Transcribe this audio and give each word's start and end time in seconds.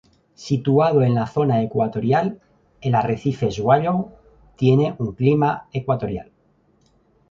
Situado 0.43 1.03
en 1.03 1.13
la 1.13 1.27
zona 1.27 1.61
ecuatorial, 1.61 2.41
el 2.81 2.95
Arrecife 2.95 3.51
Swallow 3.51 4.11
tiene 4.55 4.95
un 4.97 5.11
clima 5.13 5.67
ecuatorial. 5.71 6.31